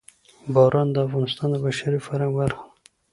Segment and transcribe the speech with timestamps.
[0.53, 2.67] باران د افغانستان د بشري فرهنګ برخه ده.